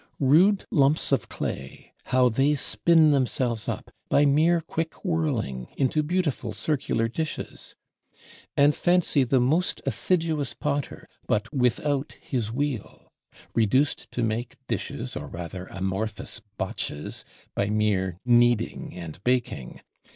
Rude 0.19 0.65
lumps 0.71 1.11
of 1.11 1.29
clay, 1.29 1.93
how 2.05 2.27
they 2.27 2.55
spin 2.55 3.11
themselves 3.11 3.69
up, 3.69 3.91
by 4.09 4.25
mere 4.25 4.59
quick 4.59 5.05
whirling, 5.05 5.67
into 5.77 6.01
beautiful 6.01 6.53
circular 6.53 7.07
dishes. 7.07 7.75
And 8.57 8.73
fancy 8.75 9.23
the 9.23 9.39
most 9.39 9.79
assiduous 9.85 10.55
Potter, 10.55 11.07
but 11.27 11.53
without 11.53 12.13
his 12.13 12.51
wheel; 12.51 13.11
reduced 13.53 14.09
to 14.13 14.23
make 14.23 14.57
dishes, 14.67 15.15
or 15.15 15.27
rather 15.27 15.67
amorphous 15.67 16.41
botches, 16.57 17.23
by 17.53 17.69
mere 17.69 18.17
kneading 18.25 18.95
and 18.95 19.23
baking! 19.23 19.81